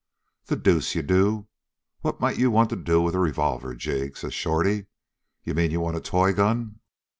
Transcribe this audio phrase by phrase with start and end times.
[0.47, 1.45] "'The deuce you do!
[1.99, 4.87] What might you want to do with a revolver, Jig?' says Shorty.
[5.43, 6.79] 'You mean you want a toy gun?'